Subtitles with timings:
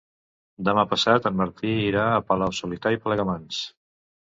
[0.69, 3.63] Demà passat en Martí irà a Palau-solità i Plegamans.